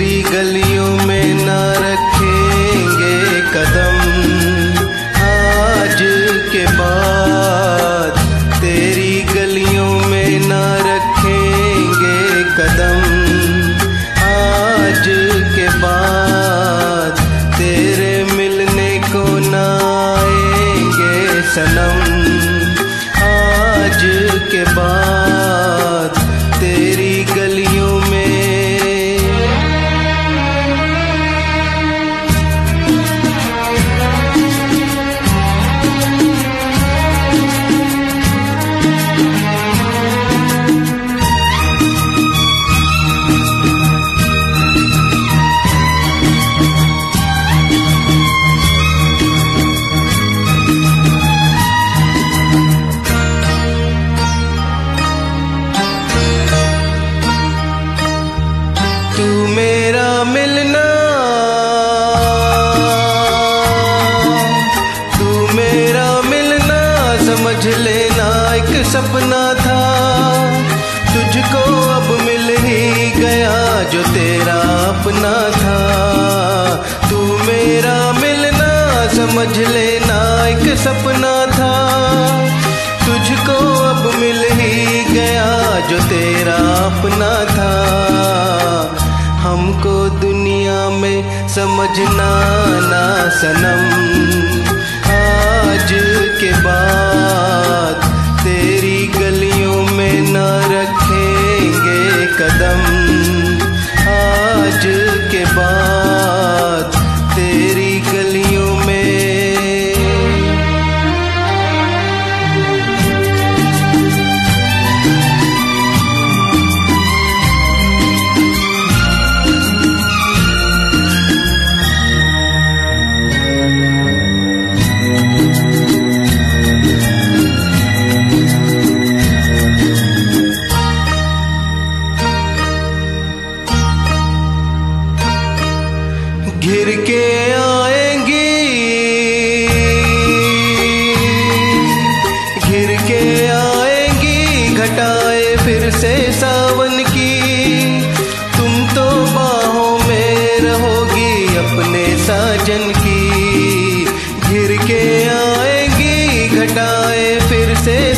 [0.00, 3.16] गलियों में न रखेंगे
[3.54, 3.96] कदम।
[5.22, 6.00] आज
[6.52, 8.12] के बाद
[8.60, 10.52] तेरी गलियों में न
[10.88, 12.18] रखेंगे
[12.58, 13.00] कदम।
[14.24, 15.04] आज
[15.56, 17.12] के बाद
[17.58, 19.54] तेरे मिलने को न
[20.14, 22.00] आएँगे सनम।
[23.22, 24.00] आज
[24.52, 24.89] के बाद
[59.50, 60.84] मेरा मिलना।
[65.18, 66.80] तू मेरा मिलना,
[67.16, 69.80] समझ लेना, एक सपना था।
[71.14, 75.80] तुझको अब मिल ही गया जो तेरा अपना था।
[77.10, 78.70] तू मेरा मिलना,
[79.08, 81.39] समझ लेना, एक सपना
[90.20, 92.30] दुनिया में समझना
[92.90, 93.04] ना
[93.40, 93.82] सनम।
[95.14, 95.90] आज
[96.40, 97.09] के बाद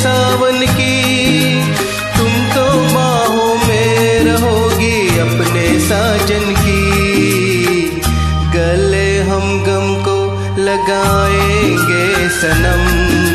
[0.00, 1.54] सावन की,
[2.18, 6.80] तुम तो बाहों में रहोगी अपने साजन की।
[8.54, 10.18] गले हम गम को
[10.62, 13.29] लगाएँगे सनम।